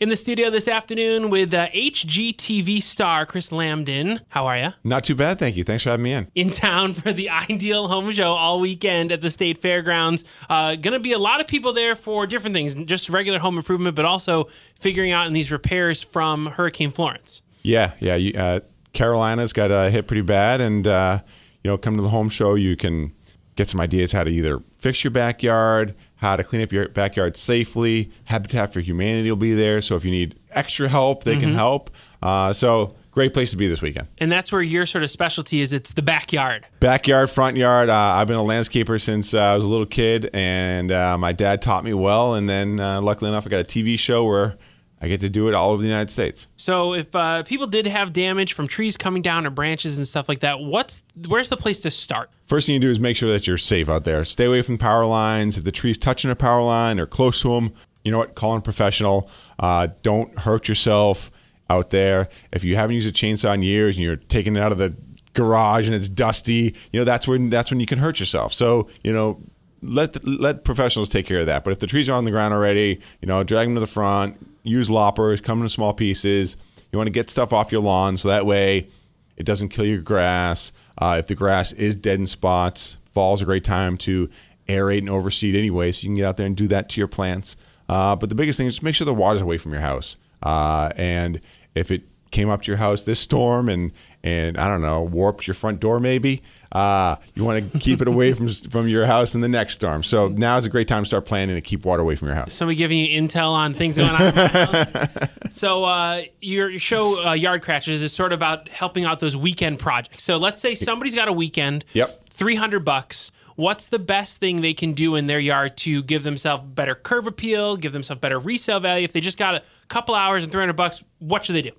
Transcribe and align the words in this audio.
In 0.00 0.10
the 0.10 0.16
studio 0.16 0.48
this 0.48 0.68
afternoon 0.68 1.28
with 1.28 1.52
uh, 1.52 1.66
HGTV 1.70 2.80
star 2.80 3.26
Chris 3.26 3.50
Lambton. 3.50 4.20
How 4.28 4.46
are 4.46 4.56
you? 4.56 4.72
Not 4.84 5.02
too 5.02 5.16
bad, 5.16 5.40
thank 5.40 5.56
you. 5.56 5.64
Thanks 5.64 5.82
for 5.82 5.90
having 5.90 6.04
me 6.04 6.12
in. 6.12 6.28
In 6.36 6.50
town 6.50 6.94
for 6.94 7.12
the 7.12 7.28
Ideal 7.50 7.88
Home 7.88 8.12
Show 8.12 8.30
all 8.30 8.60
weekend 8.60 9.10
at 9.10 9.22
the 9.22 9.28
State 9.28 9.58
Fairgrounds. 9.58 10.24
Uh, 10.48 10.76
going 10.76 10.92
to 10.92 11.00
be 11.00 11.10
a 11.10 11.18
lot 11.18 11.40
of 11.40 11.48
people 11.48 11.72
there 11.72 11.96
for 11.96 12.28
different 12.28 12.54
things, 12.54 12.76
just 12.76 13.10
regular 13.10 13.40
home 13.40 13.56
improvement, 13.56 13.96
but 13.96 14.04
also 14.04 14.44
figuring 14.78 15.10
out 15.10 15.26
in 15.26 15.32
these 15.32 15.50
repairs 15.50 16.00
from 16.00 16.46
Hurricane 16.46 16.92
Florence. 16.92 17.42
Yeah, 17.62 17.94
yeah. 17.98 18.14
You, 18.14 18.38
uh, 18.38 18.60
Carolina's 18.92 19.52
got 19.52 19.72
uh, 19.72 19.90
hit 19.90 20.06
pretty 20.06 20.22
bad, 20.22 20.60
and 20.60 20.86
uh, 20.86 21.22
you 21.64 21.72
know, 21.72 21.76
come 21.76 21.96
to 21.96 22.02
the 22.02 22.10
home 22.10 22.28
show, 22.28 22.54
you 22.54 22.76
can 22.76 23.12
get 23.56 23.68
some 23.68 23.80
ideas 23.80 24.12
how 24.12 24.22
to 24.22 24.30
either 24.30 24.62
fix 24.76 25.02
your 25.02 25.10
backyard, 25.10 25.96
how 26.18 26.36
to 26.36 26.44
clean 26.44 26.62
up 26.62 26.70
your 26.70 26.88
backyard 26.88 27.36
safely. 27.36 28.10
Habitat 28.24 28.72
for 28.72 28.80
Humanity 28.80 29.30
will 29.30 29.36
be 29.36 29.54
there, 29.54 29.80
so 29.80 29.96
if 29.96 30.04
you 30.04 30.10
need 30.10 30.38
extra 30.50 30.88
help, 30.88 31.24
they 31.24 31.36
can 31.36 31.54
help. 31.54 31.90
Uh, 32.22 32.52
so 32.52 32.94
great 33.12 33.32
place 33.32 33.50
to 33.52 33.56
be 33.56 33.66
this 33.66 33.82
weekend. 33.82 34.06
And 34.18 34.30
that's 34.30 34.52
where 34.52 34.62
your 34.62 34.86
sort 34.86 35.02
of 35.02 35.10
specialty 35.10 35.60
is. 35.60 35.72
It's 35.72 35.92
the 35.92 36.02
backyard. 36.02 36.66
Backyard, 36.80 37.30
front 37.30 37.56
yard. 37.56 37.88
Uh, 37.88 37.94
I've 37.94 38.26
been 38.26 38.36
a 38.36 38.40
landscaper 38.40 39.00
since 39.00 39.34
uh, 39.34 39.40
I 39.40 39.56
was 39.56 39.64
a 39.64 39.68
little 39.68 39.86
kid, 39.86 40.30
and 40.32 40.92
uh, 40.92 41.16
my 41.18 41.32
dad 41.32 41.62
taught 41.62 41.84
me 41.84 41.94
well. 41.94 42.34
And 42.34 42.48
then, 42.48 42.80
uh, 42.80 43.00
luckily 43.00 43.28
enough, 43.30 43.46
I 43.46 43.50
got 43.50 43.60
a 43.60 43.64
TV 43.64 43.98
show 43.98 44.24
where 44.24 44.56
I 45.00 45.08
get 45.08 45.20
to 45.20 45.30
do 45.30 45.48
it 45.48 45.54
all 45.54 45.70
over 45.70 45.80
the 45.80 45.88
United 45.88 46.10
States. 46.10 46.48
So 46.56 46.92
if 46.92 47.14
uh, 47.14 47.44
people 47.44 47.66
did 47.66 47.86
have 47.86 48.12
damage 48.12 48.52
from 48.52 48.66
trees 48.66 48.96
coming 48.96 49.22
down 49.22 49.46
or 49.46 49.50
branches 49.50 49.96
and 49.96 50.06
stuff 50.06 50.28
like 50.28 50.40
that, 50.40 50.60
what's 50.60 51.02
where's 51.28 51.48
the 51.48 51.56
place 51.56 51.80
to 51.80 51.90
start? 51.90 52.30
First 52.46 52.66
thing 52.66 52.74
you 52.74 52.80
do 52.80 52.90
is 52.90 52.98
make 52.98 53.16
sure 53.16 53.30
that 53.30 53.46
you're 53.46 53.58
safe 53.58 53.88
out 53.88 54.04
there. 54.04 54.24
Stay 54.24 54.46
away 54.46 54.62
from 54.62 54.76
power 54.76 55.06
lines. 55.06 55.56
If 55.56 55.64
the 55.64 55.72
tree's 55.72 55.98
touching 55.98 56.30
a 56.30 56.36
power 56.36 56.62
line 56.62 56.98
or 56.98 57.06
close 57.06 57.42
to 57.42 57.54
them, 57.54 57.72
you 58.04 58.10
know 58.10 58.18
what? 58.18 58.34
Call 58.34 58.54
in 58.54 58.58
a 58.58 58.62
professional. 58.62 59.30
Uh, 59.58 59.88
don't 60.02 60.36
hurt 60.40 60.66
yourself 60.66 61.30
out 61.70 61.90
there. 61.90 62.28
If 62.52 62.64
you 62.64 62.76
haven't 62.76 62.94
used 62.94 63.08
a 63.08 63.12
chainsaw 63.12 63.54
in 63.54 63.62
years 63.62 63.96
and 63.96 64.04
you're 64.04 64.16
taking 64.16 64.56
it 64.56 64.62
out 64.62 64.72
of 64.72 64.78
the 64.78 64.96
garage 65.34 65.86
and 65.86 65.94
it's 65.94 66.08
dusty, 66.08 66.74
you 66.92 66.98
know 66.98 67.04
that's 67.04 67.28
when 67.28 67.50
that's 67.50 67.70
when 67.70 67.78
you 67.78 67.86
can 67.86 67.98
hurt 67.98 68.18
yourself. 68.18 68.52
So 68.52 68.88
you 69.04 69.12
know 69.12 69.40
let 69.82 70.14
the, 70.14 70.20
let 70.28 70.64
professionals 70.64 71.08
take 71.08 71.26
care 71.26 71.40
of 71.40 71.46
that. 71.46 71.62
But 71.62 71.70
if 71.70 71.78
the 71.78 71.86
trees 71.86 72.08
are 72.08 72.14
on 72.14 72.24
the 72.24 72.30
ground 72.30 72.52
already, 72.52 73.00
you 73.20 73.28
know 73.28 73.44
drag 73.44 73.66
them 73.66 73.74
to 73.74 73.80
the 73.80 73.86
front. 73.86 74.36
Use 74.68 74.90
loppers. 74.90 75.40
Come 75.40 75.62
in 75.62 75.68
small 75.68 75.94
pieces. 75.94 76.56
You 76.92 76.98
want 76.98 77.06
to 77.06 77.12
get 77.12 77.30
stuff 77.30 77.52
off 77.52 77.72
your 77.72 77.82
lawn 77.82 78.16
so 78.16 78.28
that 78.28 78.46
way 78.46 78.88
it 79.36 79.44
doesn't 79.44 79.68
kill 79.68 79.84
your 79.84 80.00
grass. 80.00 80.72
Uh, 80.96 81.16
if 81.18 81.26
the 81.26 81.34
grass 81.34 81.72
is 81.72 81.96
dead 81.96 82.18
in 82.18 82.26
spots, 82.26 82.98
fall's 83.12 83.42
a 83.42 83.44
great 83.44 83.64
time 83.64 83.96
to 83.98 84.28
aerate 84.68 84.98
and 84.98 85.08
overseed 85.08 85.56
anyway, 85.56 85.90
so 85.90 86.02
you 86.02 86.08
can 86.08 86.16
get 86.16 86.26
out 86.26 86.36
there 86.36 86.46
and 86.46 86.56
do 86.56 86.68
that 86.68 86.88
to 86.90 87.00
your 87.00 87.08
plants. 87.08 87.56
Uh, 87.88 88.14
but 88.14 88.28
the 88.28 88.34
biggest 88.34 88.58
thing 88.58 88.66
is 88.66 88.74
just 88.74 88.82
make 88.82 88.94
sure 88.94 89.04
the 89.04 89.14
water's 89.14 89.40
away 89.40 89.56
from 89.56 89.72
your 89.72 89.80
house. 89.80 90.16
Uh, 90.42 90.90
and 90.96 91.40
if 91.74 91.90
it 91.90 92.02
came 92.30 92.50
up 92.50 92.62
to 92.62 92.70
your 92.70 92.76
house 92.76 93.04
this 93.04 93.18
storm 93.18 93.68
and 93.68 93.92
and 94.22 94.58
I 94.58 94.68
don't 94.68 94.82
know 94.82 95.02
warped 95.02 95.46
your 95.46 95.54
front 95.54 95.80
door 95.80 96.00
maybe, 96.00 96.42
uh, 96.72 97.16
you 97.34 97.44
want 97.44 97.72
to 97.72 97.78
keep 97.78 98.02
it 98.02 98.08
away 98.08 98.32
from 98.32 98.48
from 98.48 98.88
your 98.88 99.06
house 99.06 99.34
in 99.34 99.40
the 99.40 99.48
next 99.48 99.74
storm. 99.74 100.02
So 100.02 100.28
now 100.28 100.56
is 100.56 100.66
a 100.66 100.70
great 100.70 100.88
time 100.88 101.02
to 101.02 101.06
start 101.06 101.24
planning 101.24 101.54
to 101.54 101.60
keep 101.60 101.84
water 101.84 102.02
away 102.02 102.14
from 102.14 102.28
your 102.28 102.34
house. 102.34 102.52
Somebody 102.52 102.76
giving 102.76 102.98
you 102.98 103.20
intel 103.20 103.50
on 103.50 103.74
things 103.74 103.96
going 103.96 104.10
on. 104.10 104.22
in 104.22 104.34
house. 104.34 105.08
so 105.50 105.84
uh, 105.84 106.22
your 106.40 106.78
show 106.78 107.26
uh, 107.26 107.32
Yard 107.32 107.62
Crashers 107.62 108.02
is 108.02 108.12
sort 108.12 108.32
of 108.32 108.38
about 108.38 108.68
helping 108.68 109.04
out 109.04 109.20
those 109.20 109.36
weekend 109.36 109.78
projects. 109.78 110.24
So 110.24 110.36
let's 110.36 110.60
say 110.60 110.74
somebody's 110.74 111.14
got 111.14 111.28
a 111.28 111.32
weekend. 111.32 111.84
Yep. 111.94 112.28
Three 112.30 112.56
hundred 112.56 112.84
bucks. 112.84 113.32
What's 113.56 113.88
the 113.88 113.98
best 113.98 114.38
thing 114.38 114.60
they 114.60 114.74
can 114.74 114.92
do 114.92 115.16
in 115.16 115.26
their 115.26 115.40
yard 115.40 115.76
to 115.78 116.00
give 116.04 116.22
themselves 116.22 116.62
better 116.64 116.94
curb 116.94 117.26
appeal, 117.26 117.76
give 117.76 117.92
themselves 117.92 118.20
better 118.20 118.38
resale 118.38 118.78
value? 118.78 119.04
If 119.04 119.12
they 119.12 119.20
just 119.20 119.36
got 119.36 119.56
a 119.56 119.62
couple 119.88 120.14
hours 120.14 120.44
and 120.44 120.52
three 120.52 120.62
hundred 120.62 120.76
bucks, 120.76 121.02
what 121.18 121.44
should 121.44 121.56
they 121.56 121.62
do? 121.62 121.72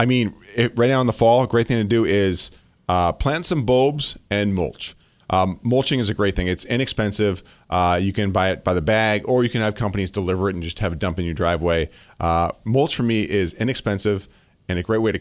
I 0.00 0.06
mean, 0.06 0.34
it, 0.54 0.76
right 0.78 0.88
now 0.88 1.00
in 1.00 1.06
the 1.06 1.12
fall, 1.12 1.42
a 1.42 1.48
great 1.48 1.66
thing 1.66 1.78
to 1.78 1.84
do 1.84 2.04
is 2.04 2.50
uh, 2.88 3.12
plant 3.12 3.46
some 3.46 3.64
bulbs 3.64 4.16
and 4.30 4.54
mulch. 4.54 4.94
Um, 5.30 5.60
mulching 5.62 6.00
is 6.00 6.08
a 6.08 6.14
great 6.14 6.34
thing. 6.36 6.46
It's 6.46 6.64
inexpensive. 6.64 7.42
Uh, 7.68 7.98
you 8.00 8.12
can 8.12 8.32
buy 8.32 8.50
it 8.50 8.64
by 8.64 8.72
the 8.74 8.80
bag, 8.80 9.22
or 9.26 9.44
you 9.44 9.50
can 9.50 9.60
have 9.60 9.74
companies 9.74 10.10
deliver 10.10 10.48
it 10.48 10.54
and 10.54 10.62
just 10.62 10.78
have 10.78 10.92
it 10.92 10.98
dump 10.98 11.18
in 11.18 11.24
your 11.24 11.34
driveway. 11.34 11.90
Uh, 12.18 12.52
mulch 12.64 12.96
for 12.96 13.02
me 13.02 13.28
is 13.28 13.52
inexpensive 13.54 14.28
and 14.68 14.78
a 14.78 14.82
great 14.82 14.98
way 14.98 15.12
to 15.12 15.20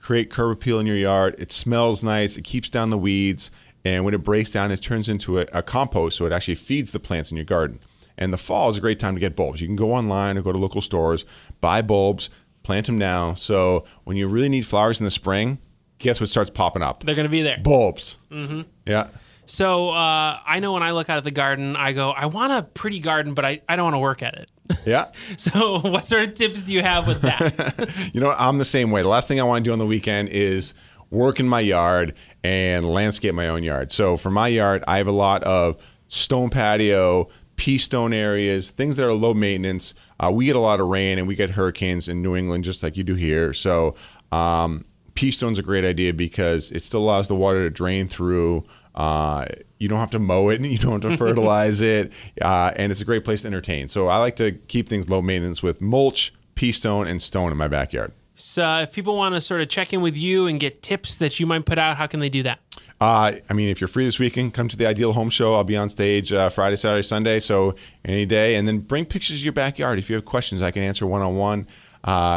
create 0.00 0.30
curb 0.30 0.52
appeal 0.52 0.78
in 0.78 0.86
your 0.86 0.96
yard. 0.96 1.34
It 1.38 1.50
smells 1.50 2.04
nice. 2.04 2.36
It 2.36 2.44
keeps 2.44 2.70
down 2.70 2.90
the 2.90 2.98
weeds, 2.98 3.50
and 3.84 4.04
when 4.04 4.14
it 4.14 4.22
breaks 4.22 4.52
down, 4.52 4.70
it 4.70 4.80
turns 4.80 5.08
into 5.08 5.40
a, 5.40 5.46
a 5.52 5.62
compost, 5.62 6.16
so 6.16 6.26
it 6.26 6.32
actually 6.32 6.54
feeds 6.54 6.92
the 6.92 7.00
plants 7.00 7.32
in 7.32 7.36
your 7.36 7.44
garden. 7.46 7.80
And 8.16 8.32
the 8.32 8.38
fall 8.38 8.70
is 8.70 8.78
a 8.78 8.80
great 8.80 8.98
time 8.98 9.14
to 9.14 9.20
get 9.20 9.36
bulbs. 9.36 9.60
You 9.60 9.68
can 9.68 9.76
go 9.76 9.92
online 9.92 10.38
or 10.38 10.42
go 10.42 10.52
to 10.52 10.58
local 10.58 10.80
stores, 10.80 11.24
buy 11.60 11.82
bulbs, 11.82 12.30
plant 12.68 12.84
them 12.84 12.98
now. 12.98 13.32
So 13.32 13.86
when 14.04 14.18
you 14.18 14.28
really 14.28 14.50
need 14.50 14.66
flowers 14.66 15.00
in 15.00 15.04
the 15.04 15.10
spring, 15.10 15.58
guess 15.96 16.20
what 16.20 16.28
starts 16.28 16.50
popping 16.50 16.82
up? 16.82 17.02
They're 17.02 17.14
going 17.14 17.24
to 17.24 17.30
be 17.30 17.40
there. 17.40 17.56
Bulbs. 17.62 18.18
Mm-hmm. 18.30 18.60
Yeah. 18.84 19.08
So 19.46 19.88
uh, 19.88 20.38
I 20.46 20.60
know 20.60 20.74
when 20.74 20.82
I 20.82 20.90
look 20.90 21.08
out 21.08 21.16
at 21.16 21.24
the 21.24 21.30
garden, 21.30 21.76
I 21.76 21.94
go, 21.94 22.10
I 22.10 22.26
want 22.26 22.52
a 22.52 22.62
pretty 22.62 23.00
garden, 23.00 23.32
but 23.32 23.46
I, 23.46 23.62
I 23.66 23.76
don't 23.76 23.84
want 23.84 23.94
to 23.94 24.00
work 24.00 24.22
at 24.22 24.34
it. 24.34 24.50
Yeah. 24.84 25.06
so 25.38 25.80
what 25.80 26.04
sort 26.04 26.28
of 26.28 26.34
tips 26.34 26.64
do 26.64 26.74
you 26.74 26.82
have 26.82 27.06
with 27.06 27.22
that? 27.22 28.10
You 28.12 28.20
know, 28.20 28.34
I'm 28.38 28.58
the 28.58 28.66
same 28.66 28.90
way. 28.90 29.00
The 29.00 29.08
last 29.08 29.28
thing 29.28 29.40
I 29.40 29.44
want 29.44 29.64
to 29.64 29.68
do 29.70 29.72
on 29.72 29.78
the 29.78 29.86
weekend 29.86 30.28
is 30.28 30.74
work 31.08 31.40
in 31.40 31.48
my 31.48 31.60
yard 31.60 32.12
and 32.44 32.84
landscape 32.84 33.34
my 33.34 33.48
own 33.48 33.62
yard. 33.62 33.90
So 33.92 34.18
for 34.18 34.28
my 34.28 34.48
yard, 34.48 34.84
I 34.86 34.98
have 34.98 35.08
a 35.08 35.12
lot 35.12 35.42
of 35.44 35.82
stone 36.08 36.50
patio, 36.50 37.30
pea 37.58 37.76
stone 37.76 38.14
areas, 38.14 38.70
things 38.70 38.96
that 38.96 39.04
are 39.04 39.12
low 39.12 39.34
maintenance. 39.34 39.92
Uh, 40.18 40.30
we 40.32 40.46
get 40.46 40.56
a 40.56 40.60
lot 40.60 40.80
of 40.80 40.86
rain 40.86 41.18
and 41.18 41.28
we 41.28 41.34
get 41.34 41.50
hurricanes 41.50 42.08
in 42.08 42.22
New 42.22 42.34
England 42.34 42.64
just 42.64 42.82
like 42.82 42.96
you 42.96 43.04
do 43.04 43.14
here. 43.14 43.52
So 43.52 43.96
um, 44.32 44.86
pea 45.14 45.32
stone's 45.32 45.58
a 45.58 45.62
great 45.62 45.84
idea 45.84 46.14
because 46.14 46.70
it 46.70 46.82
still 46.82 47.00
allows 47.00 47.28
the 47.28 47.34
water 47.34 47.64
to 47.64 47.70
drain 47.70 48.06
through. 48.08 48.62
Uh, 48.94 49.44
you 49.78 49.88
don't 49.88 49.98
have 49.98 50.12
to 50.12 50.18
mow 50.18 50.48
it, 50.48 50.56
and 50.56 50.66
you 50.72 50.78
don't 50.78 51.02
have 51.02 51.12
to 51.12 51.16
fertilize 51.16 51.80
it, 51.80 52.12
uh, 52.40 52.72
and 52.76 52.90
it's 52.90 53.00
a 53.00 53.04
great 53.04 53.24
place 53.24 53.42
to 53.42 53.48
entertain. 53.48 53.88
So 53.88 54.08
I 54.08 54.16
like 54.16 54.36
to 54.36 54.52
keep 54.52 54.88
things 54.88 55.10
low 55.10 55.20
maintenance 55.20 55.62
with 55.62 55.80
mulch, 55.80 56.32
pea 56.54 56.72
stone, 56.72 57.06
and 57.06 57.20
stone 57.20 57.52
in 57.52 57.58
my 57.58 57.68
backyard. 57.68 58.12
so 58.34 58.78
if 58.78 58.92
people 58.92 59.16
want 59.16 59.34
to 59.34 59.40
sort 59.40 59.60
of 59.60 59.68
check 59.68 59.92
in 59.92 60.00
with 60.00 60.16
you 60.16 60.46
and 60.46 60.58
get 60.58 60.80
tips 60.82 61.16
that 61.18 61.38
you 61.38 61.46
might 61.46 61.64
put 61.64 61.78
out, 61.78 61.96
how 61.96 62.06
can 62.06 62.20
they 62.20 62.28
do 62.28 62.44
that? 62.44 62.60
Uh, 63.00 63.32
I 63.48 63.52
mean, 63.52 63.68
if 63.68 63.80
you're 63.80 63.88
free 63.88 64.04
this 64.04 64.18
weekend, 64.18 64.54
come 64.54 64.66
to 64.68 64.76
the 64.76 64.86
Ideal 64.86 65.12
Home 65.12 65.30
Show. 65.30 65.54
I'll 65.54 65.64
be 65.64 65.76
on 65.76 65.88
stage 65.88 66.32
uh, 66.32 66.48
Friday, 66.48 66.76
Saturday, 66.76 67.02
Sunday, 67.02 67.38
so 67.38 67.76
any 68.04 68.26
day. 68.26 68.56
And 68.56 68.66
then 68.66 68.80
bring 68.80 69.04
pictures 69.04 69.38
of 69.38 69.44
your 69.44 69.52
backyard. 69.52 69.98
If 69.98 70.10
you 70.10 70.16
have 70.16 70.24
questions, 70.24 70.62
I 70.62 70.72
can 70.72 70.82
answer 70.82 71.06
one 71.06 71.22
on 71.22 71.36
one. 71.36 71.66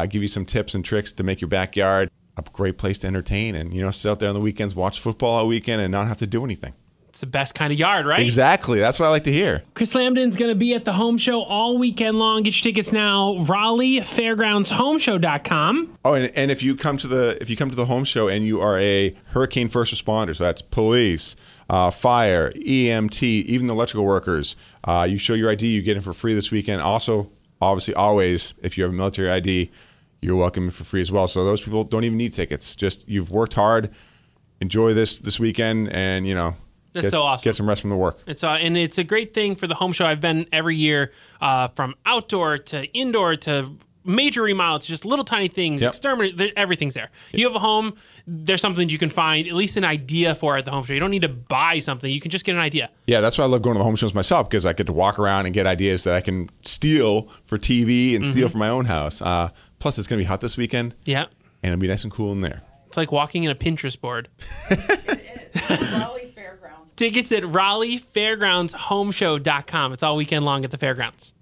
Give 0.09 0.21
you 0.21 0.27
some 0.27 0.45
tips 0.45 0.75
and 0.75 0.85
tricks 0.85 1.11
to 1.13 1.23
make 1.23 1.41
your 1.41 1.47
backyard 1.47 2.11
a 2.37 2.43
great 2.53 2.77
place 2.77 2.97
to 2.99 3.07
entertain 3.07 3.55
and 3.55 3.73
you 3.73 3.81
know 3.81 3.91
sit 3.91 4.09
out 4.09 4.19
there 4.19 4.29
on 4.29 4.35
the 4.35 4.41
weekends, 4.41 4.75
watch 4.75 4.99
football 4.99 5.31
all 5.31 5.47
weekend, 5.47 5.81
and 5.81 5.91
not 5.91 6.07
have 6.07 6.17
to 6.17 6.27
do 6.27 6.43
anything. 6.43 6.73
It's 7.11 7.19
the 7.19 7.27
best 7.27 7.55
kind 7.55 7.73
of 7.73 7.77
yard, 7.77 8.05
right? 8.05 8.21
Exactly. 8.21 8.79
That's 8.79 8.97
what 8.97 9.07
I 9.07 9.09
like 9.09 9.25
to 9.25 9.33
hear. 9.33 9.63
Chris 9.73 9.93
Lambton's 9.93 10.37
going 10.37 10.47
to 10.47 10.55
be 10.55 10.73
at 10.73 10.85
the 10.85 10.93
home 10.93 11.17
show 11.17 11.41
all 11.41 11.77
weekend 11.77 12.17
long. 12.17 12.41
Get 12.43 12.55
your 12.55 12.71
tickets 12.71 12.93
now. 12.93 13.37
Raleigh 13.39 13.99
Fairgrounds 13.99 14.71
Homeshow.com. 14.71 15.97
Oh, 16.05 16.13
and, 16.13 16.31
and 16.37 16.51
if 16.51 16.63
you 16.63 16.73
come 16.73 16.95
to 16.95 17.09
the 17.09 17.37
if 17.41 17.49
you 17.49 17.57
come 17.57 17.69
to 17.69 17.75
the 17.75 17.87
home 17.87 18.05
show 18.05 18.29
and 18.29 18.45
you 18.45 18.61
are 18.61 18.79
a 18.79 19.13
hurricane 19.25 19.67
first 19.67 19.93
responder, 19.93 20.33
so 20.33 20.45
that's 20.45 20.61
police, 20.61 21.35
uh, 21.69 21.91
fire, 21.91 22.53
EMT, 22.53 23.23
even 23.23 23.67
the 23.67 23.73
electrical 23.73 24.05
workers, 24.05 24.55
uh, 24.85 25.05
you 25.09 25.17
show 25.17 25.33
your 25.33 25.51
ID, 25.51 25.67
you 25.67 25.81
get 25.81 25.97
it 25.97 26.03
for 26.03 26.13
free 26.13 26.33
this 26.33 26.49
weekend. 26.49 26.81
Also, 26.81 27.29
obviously, 27.61 27.93
always 27.93 28.53
if 28.61 28.77
you 28.77 28.85
have 28.85 28.93
a 28.93 28.95
military 28.95 29.29
ID, 29.29 29.69
you're 30.21 30.37
welcome 30.37 30.71
for 30.71 30.85
free 30.85 31.01
as 31.01 31.11
well. 31.11 31.27
So 31.27 31.43
those 31.43 31.59
people 31.59 31.83
don't 31.83 32.05
even 32.05 32.17
need 32.17 32.33
tickets. 32.33 32.73
Just 32.73 33.05
you've 33.09 33.31
worked 33.31 33.55
hard, 33.55 33.93
enjoy 34.61 34.93
this 34.93 35.19
this 35.19 35.41
weekend, 35.41 35.89
and 35.89 36.25
you 36.25 36.35
know. 36.35 36.55
That's 36.93 37.05
get, 37.05 37.11
so 37.11 37.21
awesome. 37.23 37.43
Get 37.47 37.55
some 37.55 37.67
rest 37.69 37.81
from 37.81 37.89
the 37.89 37.95
work. 37.97 38.19
It's 38.27 38.43
uh, 38.43 38.51
and 38.51 38.75
it's 38.77 38.97
a 38.97 39.03
great 39.03 39.33
thing 39.33 39.55
for 39.55 39.67
the 39.67 39.75
home 39.75 39.93
show. 39.93 40.05
I've 40.05 40.21
been 40.21 40.45
every 40.51 40.75
year, 40.75 41.11
uh, 41.39 41.69
from 41.69 41.95
outdoor 42.05 42.57
to 42.57 42.85
indoor 42.93 43.35
to 43.37 43.71
major 44.03 44.41
remodel. 44.41 44.77
It's 44.77 44.87
just 44.87 45.05
little 45.05 45.23
tiny 45.23 45.47
things. 45.47 45.81
Yep. 45.81 45.91
Exterminate. 45.93 46.53
Everything's 46.57 46.95
there. 46.95 47.09
You 47.33 47.45
have 47.45 47.55
a 47.55 47.59
home. 47.59 47.93
There's 48.25 48.59
something 48.59 48.89
you 48.89 48.97
can 48.97 49.09
find 49.11 49.47
at 49.47 49.53
least 49.53 49.77
an 49.77 49.83
idea 49.83 50.33
for 50.35 50.57
at 50.57 50.65
the 50.65 50.71
home 50.71 50.83
show. 50.83 50.93
You 50.93 50.99
don't 50.99 51.11
need 51.11 51.21
to 51.21 51.29
buy 51.29 51.77
something. 51.79 52.11
You 52.11 52.19
can 52.19 52.31
just 52.31 52.43
get 52.43 52.55
an 52.55 52.61
idea. 52.61 52.89
Yeah, 53.05 53.21
that's 53.21 53.37
why 53.37 53.43
I 53.43 53.47
love 53.47 53.61
going 53.61 53.75
to 53.75 53.77
the 53.79 53.83
home 53.83 53.95
shows 53.95 54.13
myself 54.15 54.49
because 54.49 54.65
I 54.65 54.73
get 54.73 54.87
to 54.87 54.93
walk 54.93 55.19
around 55.19 55.45
and 55.45 55.53
get 55.53 55.67
ideas 55.67 56.03
that 56.05 56.15
I 56.15 56.21
can 56.21 56.49
steal 56.61 57.23
for 57.45 57.57
TV 57.59 58.15
and 58.15 58.23
Mm-hmm. 58.23 58.31
steal 58.31 58.49
for 58.49 58.57
my 58.57 58.69
own 58.69 58.85
house. 58.85 59.21
Uh, 59.21 59.49
plus, 59.79 59.97
it's 59.99 60.07
going 60.07 60.17
to 60.17 60.23
be 60.23 60.27
hot 60.27 60.41
this 60.41 60.57
weekend, 60.57 60.95
Yeah. 61.05 61.25
and 61.63 61.71
it'll 61.71 61.79
be 61.79 61.87
nice 61.87 62.03
and 62.03 62.11
cool 62.11 62.31
in 62.31 62.41
there. 62.41 62.63
It's 62.87 62.97
like 62.97 63.11
walking 63.11 63.43
in 63.43 63.51
a 63.51 63.55
Pinterest 63.55 64.01
board. 64.01 64.27
Tickets 67.01 67.31
at 67.31 67.41
RaleighFairgroundsHomeshow.com. 67.41 69.93
It's 69.93 70.03
all 70.03 70.17
weekend 70.17 70.45
long 70.45 70.63
at 70.63 70.69
the 70.69 70.77
fairgrounds. 70.77 71.33